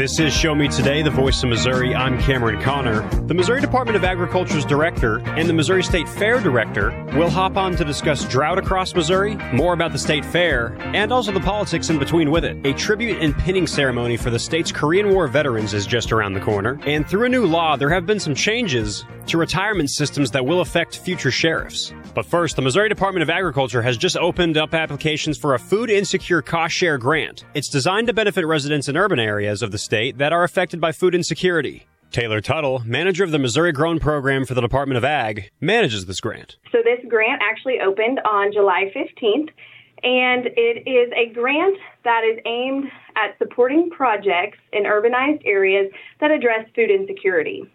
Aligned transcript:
This 0.00 0.18
is 0.18 0.32
Show 0.32 0.54
Me 0.54 0.66
Today, 0.66 1.02
the 1.02 1.10
voice 1.10 1.42
of 1.42 1.50
Missouri. 1.50 1.94
I'm 1.94 2.18
Cameron 2.22 2.58
Connor. 2.62 3.06
The 3.26 3.34
Missouri 3.34 3.60
Department 3.60 3.96
of 3.96 4.02
Agriculture's 4.02 4.64
director 4.64 5.18
and 5.36 5.46
the 5.46 5.52
Missouri 5.52 5.82
State 5.82 6.08
Fair 6.08 6.40
director 6.40 6.88
will 7.14 7.28
hop 7.28 7.58
on 7.58 7.76
to 7.76 7.84
discuss 7.84 8.24
drought 8.24 8.56
across 8.56 8.94
Missouri, 8.94 9.34
more 9.52 9.74
about 9.74 9.92
the 9.92 9.98
state 9.98 10.24
fair, 10.24 10.74
and 10.94 11.12
also 11.12 11.32
the 11.32 11.40
politics 11.40 11.90
in 11.90 11.98
between 11.98 12.30
with 12.30 12.46
it. 12.46 12.56
A 12.66 12.72
tribute 12.72 13.20
and 13.20 13.36
pinning 13.36 13.66
ceremony 13.66 14.16
for 14.16 14.30
the 14.30 14.38
state's 14.38 14.72
Korean 14.72 15.10
War 15.10 15.28
veterans 15.28 15.74
is 15.74 15.84
just 15.86 16.12
around 16.12 16.32
the 16.32 16.40
corner. 16.40 16.80
And 16.86 17.06
through 17.06 17.26
a 17.26 17.28
new 17.28 17.44
law, 17.44 17.76
there 17.76 17.90
have 17.90 18.06
been 18.06 18.20
some 18.20 18.34
changes 18.34 19.04
to 19.26 19.36
retirement 19.36 19.90
systems 19.90 20.30
that 20.30 20.46
will 20.46 20.62
affect 20.62 20.96
future 20.96 21.30
sheriffs. 21.30 21.92
But 22.14 22.24
first, 22.24 22.56
the 22.56 22.62
Missouri 22.62 22.88
Department 22.88 23.22
of 23.22 23.30
Agriculture 23.30 23.82
has 23.82 23.96
just 23.96 24.16
opened 24.16 24.56
up 24.56 24.74
applications 24.74 25.36
for 25.38 25.54
a 25.54 25.58
food 25.58 25.90
insecure 25.90 26.42
cost 26.42 26.74
share 26.74 26.98
grant. 26.98 27.44
It's 27.54 27.68
designed 27.68 28.06
to 28.08 28.12
benefit 28.12 28.46
residents 28.46 28.88
in 28.88 28.96
urban 28.96 29.20
areas 29.20 29.62
of 29.62 29.70
the 29.70 29.78
state 29.78 29.89
that 29.90 30.32
are 30.32 30.44
affected 30.44 30.80
by 30.80 30.92
food 30.92 31.14
insecurity. 31.14 31.86
Taylor 32.10 32.40
Tuttle, 32.40 32.82
manager 32.84 33.22
of 33.22 33.30
the 33.30 33.38
Missouri 33.38 33.72
Grown 33.72 34.00
Program 34.00 34.44
for 34.44 34.54
the 34.54 34.60
Department 34.60 34.98
of 34.98 35.04
Ag, 35.04 35.50
manages 35.60 36.06
this 36.06 36.20
grant. 36.20 36.56
So 36.72 36.78
this 36.82 36.98
grant 37.08 37.42
actually 37.42 37.80
opened 37.80 38.20
on 38.20 38.52
July 38.52 38.92
15th, 38.94 39.50
and 40.02 40.46
it 40.56 40.88
is 40.88 41.12
a 41.12 41.32
grant 41.32 41.76
that 42.04 42.22
is 42.24 42.40
aimed 42.46 42.84
at 43.16 43.38
supporting 43.38 43.90
projects 43.90 44.58
in 44.72 44.84
urbanized 44.84 45.42
areas 45.44 45.90
that 46.20 46.30
address 46.30 46.66
food 46.74 46.90
insecurity 46.90 47.70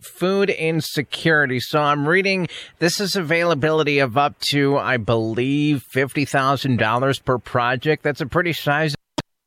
food 0.00 0.48
insecurity. 0.48 1.58
So 1.58 1.80
I'm 1.80 2.06
reading 2.06 2.46
this 2.78 3.00
is 3.00 3.16
availability 3.16 3.98
of 3.98 4.16
up 4.16 4.38
to, 4.50 4.78
I 4.78 4.96
believe, 4.96 5.84
$50,000 5.92 7.24
per 7.24 7.38
project. 7.38 8.04
That's 8.04 8.20
a 8.20 8.26
pretty 8.26 8.52
sizable 8.52 8.98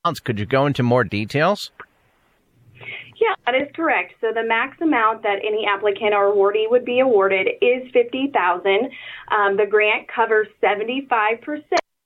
amount. 0.04 0.24
Could 0.24 0.38
you 0.38 0.46
go 0.46 0.66
into 0.66 0.82
more 0.82 1.04
details? 1.04 1.70
Yeah, 3.20 3.34
that 3.46 3.54
is 3.54 3.68
correct. 3.74 4.14
So 4.20 4.32
the 4.34 4.42
max 4.42 4.80
amount 4.80 5.22
that 5.22 5.36
any 5.46 5.66
applicant 5.66 6.12
or 6.12 6.32
awardee 6.32 6.68
would 6.68 6.84
be 6.84 7.00
awarded 7.00 7.46
is 7.60 7.88
50000 7.92 8.90
um, 9.30 9.56
The 9.56 9.66
grant 9.66 10.08
covers 10.08 10.48
75% 10.62 11.62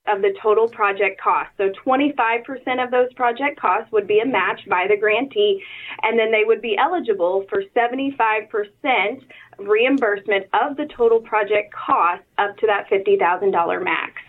of 0.07 0.21
the 0.21 0.33
total 0.41 0.69
project 0.69 1.19
cost. 1.19 1.49
So 1.57 1.69
25% 1.85 2.83
of 2.83 2.91
those 2.91 3.11
project 3.13 3.59
costs 3.59 3.91
would 3.91 4.07
be 4.07 4.19
a 4.19 4.25
match 4.25 4.61
by 4.69 4.85
the 4.87 4.95
grantee, 4.95 5.61
and 6.03 6.17
then 6.17 6.31
they 6.31 6.43
would 6.45 6.61
be 6.61 6.77
eligible 6.77 7.45
for 7.49 7.63
75% 7.75 9.23
reimbursement 9.57 10.45
of 10.53 10.77
the 10.77 10.85
total 10.95 11.19
project 11.19 11.73
cost 11.73 12.23
up 12.37 12.55
to 12.57 12.67
that 12.67 12.87
$50,000 12.89 13.83
max. 13.83 14.21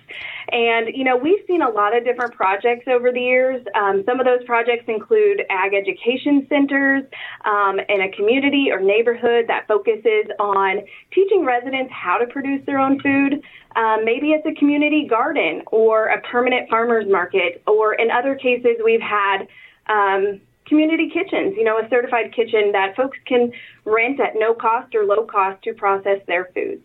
And, 0.50 0.94
you 0.94 1.04
know, 1.04 1.16
we've 1.16 1.44
seen 1.46 1.62
a 1.62 1.68
lot 1.68 1.96
of 1.96 2.04
different 2.04 2.34
projects 2.34 2.86
over 2.88 3.12
the 3.12 3.20
years. 3.20 3.64
Um, 3.74 4.02
some 4.06 4.20
of 4.20 4.26
those 4.26 4.42
projects 4.44 4.84
include 4.88 5.42
ag 5.50 5.74
education 5.74 6.46
centers 6.48 7.04
um, 7.44 7.78
in 7.88 8.00
a 8.00 8.10
community 8.12 8.70
or 8.70 8.80
neighborhood 8.80 9.46
that 9.48 9.66
focuses 9.68 10.26
on 10.38 10.80
teaching 11.12 11.44
residents 11.44 11.92
how 11.92 12.18
to 12.18 12.26
produce 12.26 12.64
their 12.66 12.78
own 12.78 13.00
food. 13.00 13.42
Um, 13.76 14.04
maybe 14.04 14.32
it's 14.32 14.46
a 14.46 14.58
community 14.58 15.06
garden 15.08 15.62
or 15.66 16.06
a 16.06 16.20
permanent 16.22 16.68
farmer's 16.70 17.06
market, 17.08 17.62
or 17.66 17.94
in 17.94 18.10
other 18.10 18.34
cases, 18.34 18.76
we've 18.84 19.00
had 19.00 19.46
um, 19.86 20.40
community 20.66 21.10
kitchens, 21.10 21.54
you 21.56 21.64
know, 21.64 21.78
a 21.78 21.88
certified 21.88 22.34
kitchen 22.34 22.72
that 22.72 22.94
folks 22.96 23.18
can 23.26 23.52
rent 23.84 24.20
at 24.20 24.32
no 24.34 24.54
cost 24.54 24.94
or 24.94 25.04
low 25.04 25.24
cost 25.24 25.62
to 25.64 25.72
process 25.72 26.20
their 26.26 26.50
foods. 26.54 26.82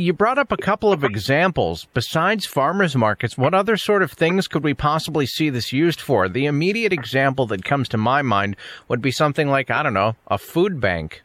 You 0.00 0.14
brought 0.14 0.38
up 0.38 0.50
a 0.50 0.56
couple 0.56 0.94
of 0.94 1.04
examples. 1.04 1.86
Besides 1.92 2.46
farmers 2.46 2.96
markets, 2.96 3.36
what 3.36 3.52
other 3.52 3.76
sort 3.76 4.02
of 4.02 4.10
things 4.10 4.48
could 4.48 4.64
we 4.64 4.72
possibly 4.72 5.26
see 5.26 5.50
this 5.50 5.74
used 5.74 6.00
for? 6.00 6.26
The 6.26 6.46
immediate 6.46 6.94
example 6.94 7.44
that 7.48 7.66
comes 7.66 7.86
to 7.90 7.98
my 7.98 8.22
mind 8.22 8.56
would 8.88 9.02
be 9.02 9.12
something 9.12 9.48
like, 9.48 9.70
I 9.70 9.82
don't 9.82 9.92
know, 9.92 10.16
a 10.28 10.38
food 10.38 10.80
bank. 10.80 11.22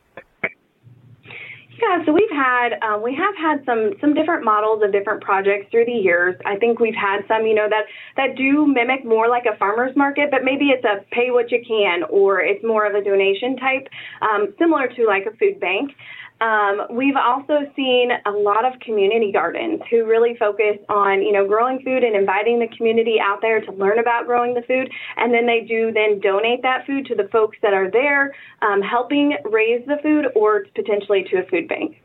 Yeah, 1.81 2.05
so 2.05 2.11
we've 2.11 2.31
had 2.31 2.79
um, 2.81 3.01
we 3.01 3.15
have 3.15 3.35
had 3.35 3.65
some 3.65 3.93
some 4.01 4.13
different 4.13 4.43
models 4.43 4.81
of 4.83 4.91
different 4.91 5.21
projects 5.21 5.67
through 5.71 5.85
the 5.85 5.91
years. 5.91 6.35
I 6.45 6.55
think 6.55 6.79
we've 6.79 6.95
had 6.95 7.21
some, 7.27 7.45
you 7.45 7.53
know, 7.53 7.67
that 7.69 7.83
that 8.15 8.35
do 8.35 8.65
mimic 8.65 9.05
more 9.05 9.27
like 9.29 9.43
a 9.45 9.57
farmers 9.57 9.95
market, 9.95 10.31
but 10.31 10.43
maybe 10.43 10.69
it's 10.69 10.83
a 10.83 11.03
pay 11.11 11.31
what 11.31 11.51
you 11.51 11.63
can, 11.67 12.03
or 12.09 12.41
it's 12.41 12.63
more 12.63 12.85
of 12.85 12.95
a 12.95 13.03
donation 13.03 13.57
type, 13.57 13.87
um, 14.21 14.53
similar 14.57 14.87
to 14.87 15.05
like 15.05 15.25
a 15.25 15.35
food 15.37 15.59
bank. 15.59 15.91
Um, 16.41 16.87
we've 16.91 17.15
also 17.15 17.59
seen 17.75 18.09
a 18.25 18.31
lot 18.31 18.65
of 18.65 18.79
community 18.81 19.31
gardens 19.31 19.81
who 19.89 20.05
really 20.05 20.35
focus 20.37 20.77
on, 20.89 21.21
you 21.21 21.31
know, 21.31 21.47
growing 21.47 21.79
food 21.81 22.03
and 22.03 22.15
inviting 22.15 22.59
the 22.59 22.67
community 22.75 23.17
out 23.21 23.39
there 23.41 23.61
to 23.61 23.71
learn 23.71 23.99
about 23.99 24.25
growing 24.25 24.53
the 24.53 24.61
food, 24.63 24.91
and 25.15 25.33
then 25.33 25.45
they 25.45 25.61
do 25.61 25.91
then 25.93 26.19
donate 26.19 26.61
that 26.61 26.85
food 26.85 27.05
to 27.05 27.15
the 27.15 27.29
folks 27.31 27.57
that 27.61 27.73
are 27.73 27.89
there, 27.89 28.33
um, 28.61 28.81
helping 28.81 29.37
raise 29.45 29.85
the 29.87 29.97
food 30.03 30.25
or 30.35 30.65
potentially 30.75 31.25
to 31.31 31.37
a 31.37 31.45
food 31.45 31.67
bank 31.67 32.01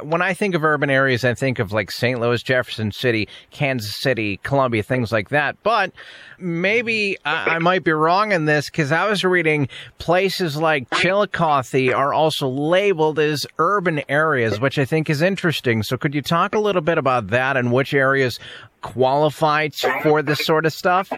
when 0.00 0.22
I 0.22 0.34
think 0.34 0.54
of 0.54 0.64
urban 0.64 0.90
areas, 0.90 1.24
I 1.24 1.34
think 1.34 1.58
of 1.58 1.72
like 1.72 1.90
St. 1.90 2.20
Louis, 2.20 2.42
Jefferson 2.42 2.92
City, 2.92 3.28
Kansas 3.50 4.00
City, 4.00 4.38
Columbia, 4.42 4.82
things 4.82 5.12
like 5.12 5.28
that. 5.30 5.56
But 5.62 5.92
maybe 6.38 7.18
I, 7.24 7.56
I 7.56 7.58
might 7.58 7.84
be 7.84 7.92
wrong 7.92 8.32
in 8.32 8.46
this 8.46 8.66
because 8.66 8.92
I 8.92 9.08
was 9.08 9.24
reading 9.24 9.68
places 9.98 10.56
like 10.56 10.88
Chillicothe 10.90 11.92
are 11.94 12.12
also 12.12 12.48
labeled 12.48 13.18
as 13.18 13.46
urban 13.58 14.02
areas, 14.08 14.60
which 14.60 14.78
I 14.78 14.84
think 14.84 15.10
is 15.10 15.22
interesting. 15.22 15.82
So 15.82 15.96
could 15.96 16.14
you 16.14 16.22
talk 16.22 16.54
a 16.54 16.60
little 16.60 16.82
bit 16.82 16.98
about 16.98 17.28
that 17.28 17.56
and 17.56 17.72
which 17.72 17.94
areas 17.94 18.38
qualify 18.80 19.68
for 20.02 20.22
this 20.22 20.44
sort 20.44 20.66
of 20.66 20.72
stuff? 20.72 21.12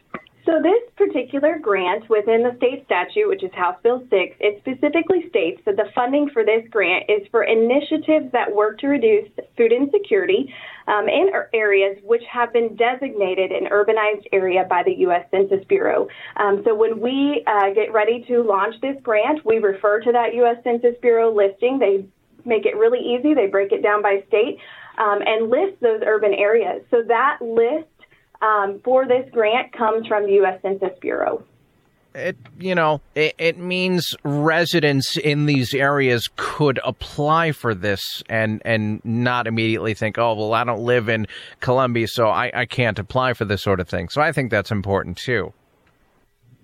So 0.44 0.60
this 0.62 0.82
particular 1.14 1.60
grant 1.60 2.10
within 2.10 2.42
the 2.42 2.56
state 2.56 2.84
statute, 2.86 3.28
which 3.28 3.44
is 3.44 3.52
House 3.54 3.76
Bill 3.84 4.00
6, 4.10 4.10
it 4.40 4.58
specifically 4.58 5.28
states 5.28 5.62
that 5.64 5.76
the 5.76 5.86
funding 5.94 6.28
for 6.30 6.44
this 6.44 6.66
grant 6.70 7.04
is 7.08 7.22
for 7.30 7.44
initiatives 7.44 8.32
that 8.32 8.52
work 8.52 8.78
to 8.80 8.88
reduce 8.88 9.28
food 9.56 9.70
insecurity 9.70 10.52
um, 10.88 11.08
in 11.08 11.30
areas 11.52 11.98
which 12.02 12.22
have 12.30 12.52
been 12.52 12.74
designated 12.74 13.52
an 13.52 13.68
urbanized 13.70 14.26
area 14.32 14.66
by 14.68 14.82
the 14.82 14.92
U.S. 15.06 15.24
Census 15.30 15.64
Bureau. 15.68 16.08
Um, 16.36 16.62
so 16.64 16.74
when 16.74 17.00
we 17.00 17.44
uh, 17.46 17.72
get 17.74 17.92
ready 17.92 18.24
to 18.26 18.42
launch 18.42 18.74
this 18.80 18.96
grant, 19.04 19.46
we 19.46 19.58
refer 19.58 20.00
to 20.00 20.10
that 20.10 20.34
U.S. 20.34 20.56
Census 20.64 20.96
Bureau 21.00 21.32
listing. 21.32 21.78
They 21.78 22.04
make 22.44 22.66
it 22.66 22.76
really 22.76 22.98
easy. 22.98 23.34
They 23.34 23.46
break 23.46 23.70
it 23.70 23.84
down 23.84 24.02
by 24.02 24.24
state 24.26 24.58
um, 24.98 25.20
and 25.24 25.50
list 25.50 25.80
those 25.80 26.02
urban 26.04 26.34
areas. 26.34 26.82
So 26.90 27.02
that 27.06 27.38
list 27.40 27.88
um, 28.44 28.80
for 28.84 29.06
this 29.06 29.28
grant 29.32 29.72
comes 29.72 30.06
from 30.06 30.26
the 30.26 30.32
U.S. 30.34 30.60
Census 30.62 30.96
Bureau. 31.00 31.42
It 32.14 32.36
you 32.60 32.76
know 32.76 33.00
it, 33.16 33.34
it 33.38 33.58
means 33.58 34.14
residents 34.22 35.16
in 35.16 35.46
these 35.46 35.74
areas 35.74 36.30
could 36.36 36.78
apply 36.84 37.50
for 37.50 37.74
this 37.74 38.22
and 38.28 38.62
and 38.64 39.04
not 39.04 39.48
immediately 39.48 39.94
think 39.94 40.16
oh 40.16 40.34
well 40.34 40.54
I 40.54 40.62
don't 40.62 40.84
live 40.84 41.08
in 41.08 41.26
Columbia 41.58 42.06
so 42.06 42.28
I, 42.28 42.52
I 42.54 42.66
can't 42.66 43.00
apply 43.00 43.32
for 43.32 43.44
this 43.44 43.62
sort 43.62 43.80
of 43.80 43.88
thing 43.88 44.08
so 44.10 44.22
I 44.22 44.30
think 44.30 44.52
that's 44.52 44.70
important 44.70 45.16
too. 45.16 45.52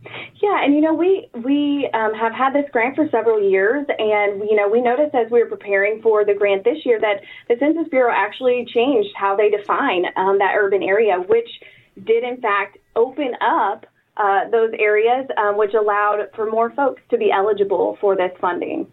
Yeah, 0.02 0.64
and 0.64 0.74
you 0.74 0.80
know 0.80 0.94
we 0.94 1.28
we 1.44 1.90
um, 1.92 2.14
have 2.14 2.32
had 2.32 2.54
this 2.54 2.64
grant 2.72 2.96
for 2.96 3.06
several 3.10 3.42
years, 3.42 3.86
and 3.98 4.40
you 4.48 4.56
know 4.56 4.68
we 4.68 4.80
noticed 4.80 5.14
as 5.14 5.30
we 5.30 5.42
were 5.42 5.48
preparing 5.48 6.00
for 6.00 6.24
the 6.24 6.32
grant 6.34 6.64
this 6.64 6.78
year 6.84 6.98
that 7.00 7.20
the 7.48 7.56
Census 7.58 7.88
Bureau 7.90 8.12
actually 8.14 8.66
changed 8.72 9.10
how 9.14 9.36
they 9.36 9.50
define 9.50 10.06
um, 10.16 10.38
that 10.38 10.54
urban 10.56 10.82
area, 10.82 11.16
which 11.28 11.48
did 12.06 12.24
in 12.24 12.40
fact 12.40 12.78
open 12.96 13.32
up 13.42 13.84
uh, 14.16 14.48
those 14.50 14.70
areas, 14.78 15.26
um, 15.36 15.58
which 15.58 15.74
allowed 15.74 16.28
for 16.34 16.50
more 16.50 16.70
folks 16.70 17.02
to 17.10 17.18
be 17.18 17.30
eligible 17.30 17.98
for 18.00 18.16
this 18.16 18.32
funding. 18.40 18.86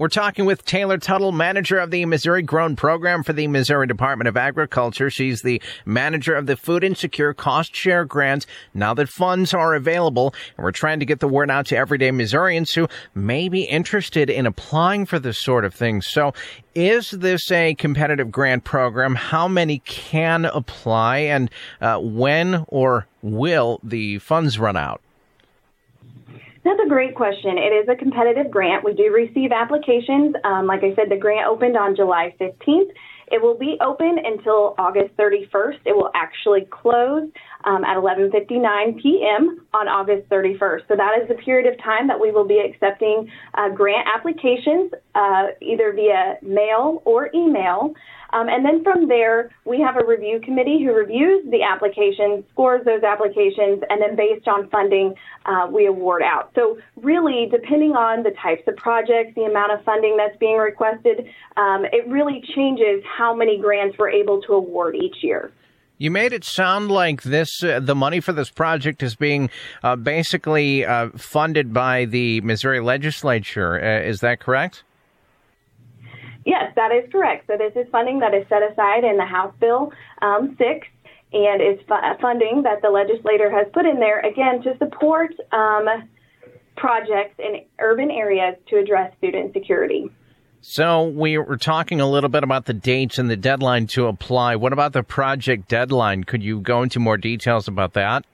We're 0.00 0.08
talking 0.08 0.46
with 0.46 0.64
Taylor 0.64 0.96
Tuttle, 0.96 1.30
manager 1.30 1.78
of 1.78 1.90
the 1.90 2.06
Missouri 2.06 2.40
Grown 2.40 2.74
Program 2.74 3.22
for 3.22 3.34
the 3.34 3.46
Missouri 3.48 3.86
Department 3.86 4.28
of 4.28 4.36
Agriculture. 4.38 5.10
She's 5.10 5.42
the 5.42 5.60
manager 5.84 6.34
of 6.34 6.46
the 6.46 6.56
Food 6.56 6.82
Insecure 6.82 7.34
Cost 7.34 7.74
Share 7.74 8.06
Grant. 8.06 8.46
Now 8.72 8.94
that 8.94 9.10
funds 9.10 9.52
are 9.52 9.74
available, 9.74 10.34
and 10.56 10.64
we're 10.64 10.72
trying 10.72 11.00
to 11.00 11.04
get 11.04 11.20
the 11.20 11.28
word 11.28 11.50
out 11.50 11.66
to 11.66 11.76
everyday 11.76 12.12
Missourians 12.12 12.72
who 12.72 12.88
may 13.14 13.50
be 13.50 13.64
interested 13.64 14.30
in 14.30 14.46
applying 14.46 15.04
for 15.04 15.18
this 15.18 15.38
sort 15.38 15.66
of 15.66 15.74
thing. 15.74 16.00
So, 16.00 16.32
is 16.74 17.10
this 17.10 17.52
a 17.52 17.74
competitive 17.74 18.30
grant 18.32 18.64
program? 18.64 19.14
How 19.16 19.48
many 19.48 19.80
can 19.80 20.46
apply, 20.46 21.18
and 21.18 21.50
uh, 21.82 21.98
when 21.98 22.64
or 22.68 23.06
will 23.20 23.80
the 23.82 24.18
funds 24.20 24.58
run 24.58 24.78
out? 24.78 25.02
That's 26.62 26.80
a 26.84 26.88
great 26.88 27.14
question. 27.14 27.56
It 27.56 27.72
is 27.72 27.88
a 27.88 27.96
competitive 27.96 28.50
grant. 28.50 28.84
We 28.84 28.92
do 28.92 29.10
receive 29.10 29.50
applications. 29.50 30.34
Um, 30.44 30.66
like 30.66 30.84
I 30.84 30.94
said, 30.94 31.10
the 31.10 31.16
grant 31.16 31.46
opened 31.46 31.76
on 31.76 31.96
July 31.96 32.34
15th. 32.38 32.90
It 33.30 33.40
will 33.40 33.56
be 33.56 33.78
open 33.80 34.18
until 34.24 34.74
August 34.76 35.16
31st. 35.16 35.78
It 35.86 35.96
will 35.96 36.10
actually 36.14 36.66
close 36.70 37.28
um, 37.64 37.84
at 37.84 37.96
11:59 37.96 39.00
p.m. 39.00 39.64
on 39.72 39.88
August 39.88 40.28
31st. 40.28 40.88
So 40.88 40.96
that 40.96 41.18
is 41.22 41.28
the 41.28 41.34
period 41.34 41.72
of 41.72 41.78
time 41.82 42.08
that 42.08 42.18
we 42.20 42.32
will 42.32 42.46
be 42.46 42.58
accepting 42.58 43.30
uh, 43.54 43.68
grant 43.70 44.06
applications, 44.14 44.92
uh, 45.14 45.46
either 45.62 45.92
via 45.92 46.38
mail 46.42 47.02
or 47.04 47.30
email. 47.32 47.94
Um, 48.32 48.48
and 48.48 48.64
then 48.64 48.82
from 48.84 49.08
there, 49.08 49.50
we 49.64 49.80
have 49.80 49.96
a 49.96 50.04
review 50.04 50.40
committee 50.40 50.82
who 50.84 50.92
reviews 50.92 51.44
the 51.50 51.62
applications, 51.62 52.44
scores 52.52 52.84
those 52.84 53.02
applications, 53.02 53.82
and 53.88 54.00
then 54.00 54.16
based 54.16 54.46
on 54.46 54.68
funding, 54.70 55.14
uh, 55.46 55.66
we 55.70 55.86
award 55.86 56.22
out. 56.22 56.50
So 56.54 56.78
really, 56.96 57.48
depending 57.50 57.92
on 57.92 58.22
the 58.22 58.30
types 58.42 58.62
of 58.68 58.76
projects, 58.76 59.34
the 59.34 59.44
amount 59.44 59.72
of 59.72 59.84
funding 59.84 60.16
that's 60.16 60.36
being 60.38 60.58
requested, 60.58 61.26
um, 61.56 61.84
it 61.92 62.06
really 62.08 62.42
changes 62.54 63.02
how 63.04 63.34
many 63.34 63.58
grants 63.58 63.98
we're 63.98 64.10
able 64.10 64.40
to 64.42 64.52
award 64.52 64.96
each 64.96 65.16
year. 65.22 65.52
You 65.98 66.10
made 66.10 66.32
it 66.32 66.44
sound 66.44 66.90
like 66.90 67.24
this, 67.24 67.62
uh, 67.62 67.78
the 67.78 67.94
money 67.94 68.20
for 68.20 68.32
this 68.32 68.48
project 68.48 69.02
is 69.02 69.14
being 69.16 69.50
uh, 69.82 69.96
basically 69.96 70.86
uh, 70.86 71.10
funded 71.10 71.74
by 71.74 72.06
the 72.06 72.40
Missouri 72.40 72.80
legislature. 72.80 73.78
Uh, 73.78 74.08
is 74.08 74.20
that 74.20 74.40
correct? 74.40 74.82
Yes, 76.44 76.72
that 76.76 76.90
is 76.92 77.10
correct. 77.12 77.46
So 77.46 77.56
this 77.56 77.72
is 77.76 77.90
funding 77.90 78.20
that 78.20 78.34
is 78.34 78.46
set 78.48 78.62
aside 78.62 79.04
in 79.04 79.16
the 79.16 79.26
House 79.26 79.54
Bill 79.60 79.92
um, 80.22 80.56
6 80.58 80.86
and 81.32 81.62
is 81.62 81.78
fu- 81.86 82.20
funding 82.20 82.62
that 82.62 82.82
the 82.82 82.90
legislator 82.90 83.50
has 83.50 83.66
put 83.72 83.86
in 83.86 84.00
there, 84.00 84.20
again, 84.20 84.62
to 84.62 84.76
support 84.78 85.32
um, 85.52 85.86
projects 86.76 87.38
in 87.38 87.62
urban 87.78 88.10
areas 88.10 88.56
to 88.68 88.78
address 88.78 89.12
food 89.20 89.34
insecurity. 89.34 90.10
So 90.62 91.04
we 91.04 91.38
were 91.38 91.56
talking 91.56 92.00
a 92.00 92.08
little 92.08 92.28
bit 92.28 92.42
about 92.42 92.66
the 92.66 92.74
dates 92.74 93.18
and 93.18 93.30
the 93.30 93.36
deadline 93.36 93.86
to 93.88 94.06
apply. 94.06 94.56
What 94.56 94.72
about 94.72 94.92
the 94.92 95.02
project 95.02 95.68
deadline? 95.68 96.24
Could 96.24 96.42
you 96.42 96.60
go 96.60 96.82
into 96.82 96.98
more 96.98 97.16
details 97.16 97.66
about 97.66 97.94
that? 97.94 98.26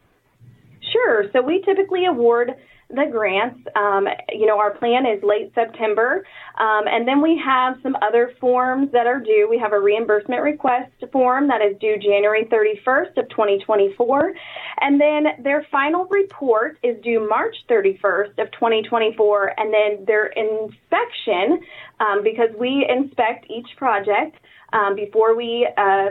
Sure. 0.93 1.31
So 1.33 1.41
we 1.41 1.63
typically 1.63 2.05
award 2.05 2.55
the 2.89 3.07
grants. 3.11 3.59
Um, 3.75 4.07
you 4.31 4.47
know, 4.47 4.59
our 4.59 4.71
plan 4.71 5.07
is 5.07 5.23
late 5.23 5.53
September, 5.55 6.25
um, 6.59 6.87
and 6.87 7.07
then 7.07 7.21
we 7.21 7.41
have 7.45 7.77
some 7.83 7.97
other 8.01 8.33
forms 8.41 8.93
that 8.93 9.07
are 9.07 9.21
due. 9.21 9.49
We 9.51 9.59
have 9.59 9.73
a 9.73 9.81
reimbursement 9.81 10.43
request 10.43 10.93
form 11.13 11.49
that 11.49 11.61
is 11.63 11.77
due 11.81 11.97
January 11.99 12.45
31st 12.45 13.17
of 13.17 13.29
2024, 13.29 14.35
and 14.81 15.01
then 15.01 15.27
their 15.43 15.67
final 15.71 16.07
report 16.07 16.79
is 16.83 16.97
due 17.03 17.29
March 17.29 17.57
31st 17.69 18.39
of 18.39 18.51
2024, 18.53 19.55
and 19.59 19.75
then 19.75 20.05
their 20.07 20.27
inspection, 20.27 21.61
um, 22.01 22.23
because 22.23 22.51
we 22.59 22.87
inspect 22.89 23.47
each 23.51 23.69
project 23.77 24.37
um, 24.73 24.95
before 24.95 25.37
we 25.37 25.69
uh, 25.77 26.11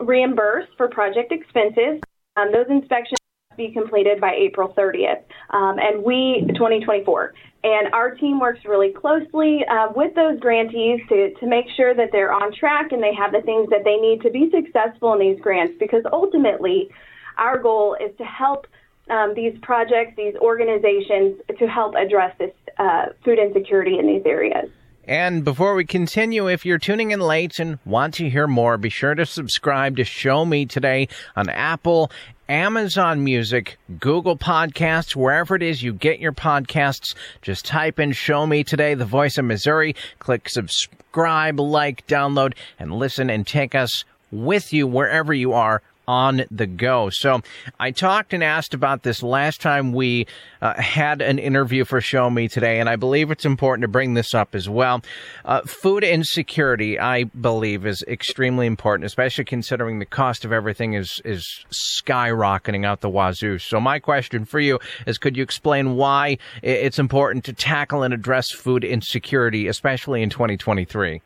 reimburse 0.00 0.68
for 0.76 0.88
project 0.88 1.32
expenses. 1.32 2.00
Um, 2.36 2.50
those 2.52 2.66
inspections 2.70 3.18
be 3.56 3.70
completed 3.70 4.20
by 4.20 4.34
April 4.34 4.74
30th, 4.76 5.22
um, 5.50 5.78
and 5.78 6.02
we 6.02 6.44
2024. 6.48 7.34
And 7.64 7.94
our 7.94 8.14
team 8.16 8.40
works 8.40 8.60
really 8.64 8.92
closely 8.92 9.60
uh, 9.70 9.92
with 9.94 10.14
those 10.16 10.40
grantees 10.40 11.00
to, 11.08 11.32
to 11.34 11.46
make 11.46 11.66
sure 11.76 11.94
that 11.94 12.10
they're 12.10 12.32
on 12.32 12.52
track 12.52 12.90
and 12.90 13.00
they 13.00 13.14
have 13.14 13.30
the 13.30 13.42
things 13.42 13.68
that 13.70 13.84
they 13.84 13.96
need 13.96 14.20
to 14.22 14.30
be 14.30 14.50
successful 14.50 15.12
in 15.12 15.20
these 15.20 15.40
grants. 15.40 15.74
Because 15.78 16.02
ultimately, 16.12 16.90
our 17.38 17.58
goal 17.58 17.96
is 18.00 18.16
to 18.18 18.24
help 18.24 18.66
um, 19.10 19.34
these 19.36 19.56
projects, 19.62 20.14
these 20.16 20.34
organizations, 20.36 21.40
to 21.56 21.66
help 21.66 21.94
address 21.94 22.36
this 22.38 22.52
uh, 22.78 23.06
food 23.24 23.38
insecurity 23.38 23.98
in 23.98 24.06
these 24.06 24.22
areas. 24.26 24.68
And 25.04 25.42
before 25.44 25.74
we 25.74 25.84
continue, 25.84 26.48
if 26.48 26.64
you're 26.64 26.78
tuning 26.78 27.10
in 27.10 27.20
late 27.20 27.58
and 27.58 27.80
want 27.84 28.14
to 28.14 28.30
hear 28.30 28.46
more, 28.46 28.78
be 28.78 28.88
sure 28.88 29.16
to 29.16 29.26
subscribe 29.26 29.96
to 29.96 30.04
Show 30.04 30.44
Me 30.44 30.64
Today 30.64 31.08
on 31.34 31.48
Apple, 31.48 32.12
Amazon 32.52 33.24
Music, 33.24 33.78
Google 33.98 34.36
Podcasts, 34.36 35.16
wherever 35.16 35.56
it 35.56 35.62
is 35.62 35.82
you 35.82 35.94
get 35.94 36.20
your 36.20 36.34
podcasts. 36.34 37.14
Just 37.40 37.64
type 37.64 37.98
in 37.98 38.12
Show 38.12 38.46
Me 38.46 38.62
Today, 38.62 38.92
the 38.92 39.06
voice 39.06 39.38
of 39.38 39.46
Missouri. 39.46 39.96
Click 40.18 40.50
subscribe, 40.50 41.58
like, 41.58 42.06
download, 42.06 42.52
and 42.78 42.92
listen 42.92 43.30
and 43.30 43.46
take 43.46 43.74
us 43.74 44.04
with 44.30 44.70
you 44.70 44.86
wherever 44.86 45.32
you 45.32 45.54
are 45.54 45.80
on 46.06 46.44
the 46.50 46.66
go. 46.66 47.10
So 47.10 47.42
I 47.78 47.90
talked 47.90 48.32
and 48.32 48.42
asked 48.42 48.74
about 48.74 49.02
this 49.02 49.22
last 49.22 49.60
time 49.60 49.92
we 49.92 50.26
uh, 50.60 50.74
had 50.80 51.20
an 51.20 51.38
interview 51.38 51.84
for 51.84 52.00
Show 52.00 52.28
Me 52.30 52.48
today, 52.48 52.80
and 52.80 52.88
I 52.88 52.96
believe 52.96 53.30
it's 53.30 53.44
important 53.44 53.82
to 53.82 53.88
bring 53.88 54.14
this 54.14 54.34
up 54.34 54.54
as 54.54 54.68
well. 54.68 55.02
Uh, 55.44 55.60
food 55.62 56.04
insecurity, 56.04 56.98
I 56.98 57.24
believe, 57.24 57.86
is 57.86 58.02
extremely 58.08 58.66
important, 58.66 59.06
especially 59.06 59.44
considering 59.44 59.98
the 59.98 60.06
cost 60.06 60.44
of 60.44 60.52
everything 60.52 60.94
is 60.94 61.20
is 61.24 61.64
skyrocketing 61.70 62.84
out 62.84 63.00
the 63.00 63.10
wazoo. 63.10 63.58
So 63.58 63.80
my 63.80 63.98
question 63.98 64.44
for 64.44 64.60
you 64.60 64.78
is, 65.06 65.18
could 65.18 65.36
you 65.36 65.42
explain 65.42 65.96
why 65.96 66.38
it's 66.62 66.98
important 66.98 67.44
to 67.44 67.52
tackle 67.52 68.02
and 68.02 68.12
address 68.12 68.50
food 68.50 68.84
insecurity, 68.84 69.68
especially 69.68 70.22
in 70.22 70.30
2023? 70.30 71.22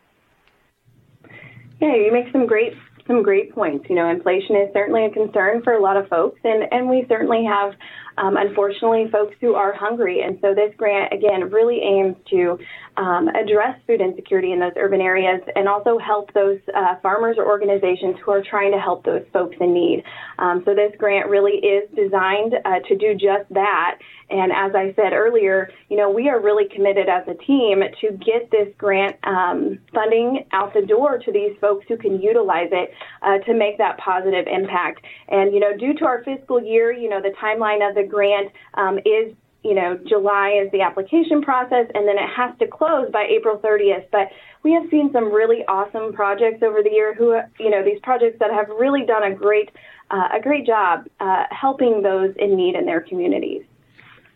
Yeah, 1.80 1.94
you 1.94 2.10
make 2.10 2.32
some 2.32 2.46
great 2.46 2.72
some 3.06 3.22
great 3.22 3.54
points. 3.54 3.86
You 3.88 3.96
know, 3.96 4.08
inflation 4.08 4.56
is 4.56 4.72
certainly 4.72 5.06
a 5.06 5.10
concern 5.10 5.62
for 5.62 5.72
a 5.72 5.82
lot 5.82 5.96
of 5.96 6.08
folks, 6.08 6.40
and, 6.44 6.64
and 6.72 6.88
we 6.88 7.06
certainly 7.08 7.44
have, 7.44 7.74
um, 8.18 8.36
unfortunately, 8.36 9.06
folks 9.10 9.36
who 9.40 9.54
are 9.54 9.72
hungry. 9.72 10.22
And 10.22 10.38
so 10.40 10.54
this 10.54 10.72
grant, 10.76 11.12
again, 11.12 11.50
really 11.50 11.80
aims 11.82 12.16
to 12.30 12.58
um, 12.96 13.28
address 13.28 13.78
food 13.86 14.00
insecurity 14.00 14.52
in 14.52 14.60
those 14.60 14.72
urban 14.76 15.00
areas 15.00 15.42
and 15.54 15.68
also 15.68 15.98
help 15.98 16.32
those 16.32 16.58
uh, 16.74 16.96
farmers 17.02 17.36
or 17.38 17.46
organizations 17.46 18.16
who 18.24 18.30
are 18.32 18.42
trying 18.42 18.72
to 18.72 18.78
help 18.78 19.04
those 19.04 19.24
folks 19.32 19.56
in 19.60 19.74
need. 19.74 20.02
Um, 20.38 20.62
so 20.64 20.74
this 20.74 20.92
grant 20.98 21.28
really 21.28 21.58
is 21.58 21.88
designed 21.94 22.54
uh, 22.64 22.80
to 22.88 22.96
do 22.96 23.12
just 23.14 23.48
that. 23.50 23.98
And 24.28 24.50
as 24.50 24.74
I 24.74 24.92
said 24.96 25.12
earlier, 25.12 25.70
you 25.88 25.96
know, 25.96 26.10
we 26.10 26.28
are 26.28 26.40
really 26.40 26.68
committed 26.68 27.08
as 27.08 27.22
a 27.28 27.34
team 27.34 27.82
to 28.00 28.12
get 28.12 28.50
this 28.50 28.68
grant 28.76 29.16
um, 29.22 29.78
funding 29.94 30.46
out 30.52 30.74
the 30.74 30.82
door 30.82 31.18
to 31.18 31.32
these 31.32 31.52
folks 31.60 31.86
who 31.88 31.96
can 31.96 32.20
utilize 32.20 32.70
it 32.72 32.90
uh, 33.22 33.38
to 33.46 33.54
make 33.54 33.78
that 33.78 33.98
positive 33.98 34.46
impact. 34.48 35.04
And, 35.28 35.54
you 35.54 35.60
know, 35.60 35.76
due 35.76 35.94
to 35.94 36.04
our 36.06 36.24
fiscal 36.24 36.60
year, 36.60 36.92
you 36.92 37.08
know, 37.08 37.20
the 37.20 37.34
timeline 37.40 37.88
of 37.88 37.94
the 37.94 38.05
grant 38.06 38.52
um, 38.74 38.98
is 38.98 39.34
you 39.66 39.74
know, 39.74 39.98
July 40.08 40.60
is 40.64 40.70
the 40.70 40.82
application 40.82 41.42
process, 41.42 41.86
and 41.92 42.06
then 42.06 42.16
it 42.16 42.30
has 42.36 42.56
to 42.60 42.68
close 42.68 43.10
by 43.10 43.26
April 43.28 43.58
30th. 43.58 44.06
But 44.12 44.28
we 44.62 44.72
have 44.74 44.88
seen 44.90 45.10
some 45.12 45.32
really 45.32 45.64
awesome 45.66 46.12
projects 46.12 46.62
over 46.62 46.84
the 46.84 46.90
year. 46.90 47.14
Who, 47.14 47.40
you 47.58 47.70
know, 47.70 47.84
these 47.84 47.98
projects 48.04 48.38
that 48.38 48.52
have 48.52 48.68
really 48.68 49.04
done 49.04 49.24
a 49.24 49.34
great, 49.34 49.70
uh, 50.12 50.28
a 50.34 50.40
great 50.40 50.66
job 50.66 51.08
uh, 51.18 51.44
helping 51.50 52.02
those 52.02 52.32
in 52.38 52.54
need 52.54 52.76
in 52.76 52.86
their 52.86 53.00
communities. 53.00 53.64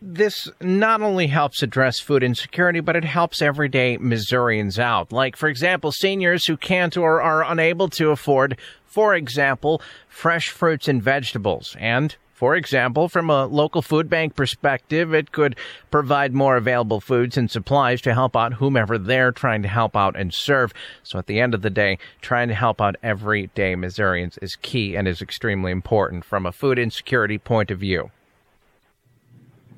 This 0.03 0.51
not 0.61 1.01
only 1.01 1.29
helps 1.29 1.63
address 1.63 2.01
food 2.01 2.25
insecurity, 2.25 2.81
but 2.81 2.97
it 2.97 3.05
helps 3.05 3.41
everyday 3.41 3.99
Missourians 3.99 4.81
out. 4.81 5.13
Like, 5.13 5.37
for 5.37 5.49
example, 5.49 5.93
seniors 5.93 6.47
who 6.47 6.57
can't 6.57 6.97
or 6.97 7.23
are 7.23 7.45
unable 7.45 7.89
to 7.91 8.11
afford, 8.11 8.59
for 8.85 9.15
example, 9.15 9.81
fresh 10.09 10.49
fruits 10.49 10.89
and 10.89 11.01
vegetables. 11.01 11.77
And 11.79 12.17
for 12.41 12.57
example, 12.57 13.11
from 13.11 13.29
a 13.29 13.45
local 13.45 13.83
food 13.83 14.09
bank 14.09 14.35
perspective, 14.35 15.13
it 15.13 15.31
could 15.31 15.57
provide 15.91 16.33
more 16.33 16.57
available 16.57 16.99
foods 16.99 17.37
and 17.37 17.51
supplies 17.51 18.01
to 18.01 18.15
help 18.15 18.35
out 18.35 18.55
whomever 18.55 18.97
they're 18.97 19.31
trying 19.31 19.61
to 19.61 19.69
help 19.69 19.95
out 19.95 20.19
and 20.19 20.33
serve. 20.33 20.73
So 21.03 21.19
at 21.19 21.27
the 21.27 21.39
end 21.39 21.53
of 21.53 21.61
the 21.61 21.69
day, 21.69 21.99
trying 22.23 22.49
to 22.49 22.55
help 22.55 22.81
out 22.81 22.97
everyday 23.03 23.75
Missourians 23.75 24.39
is 24.39 24.57
key 24.57 24.97
and 24.97 25.07
is 25.07 25.21
extremely 25.21 25.71
important 25.71 26.25
from 26.25 26.47
a 26.47 26.53
food 26.53 26.79
insecurity 26.79 27.37
point 27.37 27.71
of 27.71 27.79
view. 27.79 28.11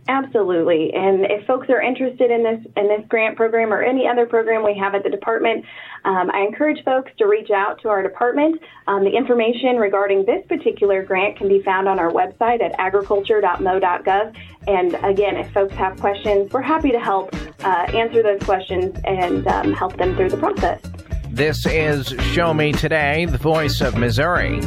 Absolutely. 0.08 0.92
And 0.94 1.24
if 1.24 1.46
folks 1.46 1.68
are 1.70 1.80
interested 1.80 2.30
in 2.30 2.42
this 2.42 2.66
in 2.76 2.88
this 2.88 3.06
grant 3.08 3.36
program 3.36 3.72
or 3.72 3.82
any 3.82 4.08
other 4.08 4.26
program 4.26 4.64
we 4.64 4.76
have 4.76 4.96
at 4.96 5.04
the 5.04 5.10
department, 5.10 5.64
um, 6.04 6.28
I 6.32 6.40
encourage 6.40 6.82
folks 6.84 7.12
to 7.18 7.26
reach 7.26 7.50
out 7.50 7.80
to 7.82 7.88
our 7.88 8.02
department. 8.02 8.60
Um, 8.88 9.04
the 9.04 9.16
information 9.16 9.76
regarding 9.76 10.24
this 10.26 10.44
particular 10.48 11.04
grant 11.04 11.36
can 11.36 11.48
be 11.48 11.62
found 11.62 11.88
on 11.88 12.00
our 12.00 12.10
website 12.10 12.60
at 12.60 12.74
agriculture.mo.gov. 12.78 14.36
And 14.66 14.94
again, 15.04 15.36
if 15.36 15.52
folks 15.52 15.74
have 15.74 16.00
questions, 16.00 16.52
we're 16.52 16.62
happy 16.62 16.90
to 16.90 17.00
help 17.00 17.32
uh, 17.64 17.86
answer 17.94 18.24
those 18.24 18.42
questions 18.42 18.98
and 19.04 19.46
um, 19.46 19.72
help 19.72 19.96
them 19.98 20.16
through 20.16 20.30
the 20.30 20.36
process. 20.36 20.80
This 21.28 21.64
is 21.64 22.08
Show 22.32 22.52
Me 22.52 22.72
Today, 22.72 23.24
the 23.26 23.38
voice 23.38 23.80
of 23.80 23.96
Missouri. 23.96 24.60